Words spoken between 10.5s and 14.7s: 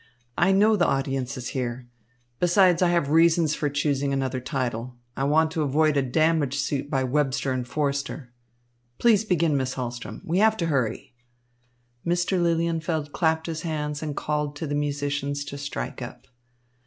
to hurry." Mr. Lilienfeld clapped his hands and called to